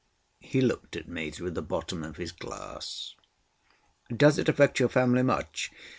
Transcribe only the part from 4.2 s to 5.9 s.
it affect your family much?"